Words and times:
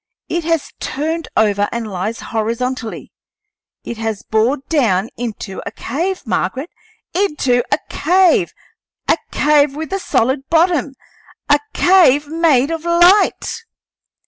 It 0.29 0.43
has 0.45 0.71
turned 0.79 1.27
over, 1.37 1.69
and 1.71 1.87
lies 1.87 2.21
horizontally; 2.21 3.11
it 3.83 3.97
has 3.97 4.23
bored 4.23 4.67
down 4.67 5.09
into 5.15 5.61
a 5.63 5.69
cave, 5.71 6.25
Margaret 6.25 6.71
into 7.13 7.61
a 7.71 7.77
cave 7.87 8.51
a 9.07 9.19
cave 9.29 9.75
with 9.75 9.93
a 9.93 9.99
solid 9.99 10.49
bottom 10.49 10.95
a 11.49 11.59
cave 11.73 12.25
made 12.27 12.71
of 12.71 12.83
light!" 12.83 13.63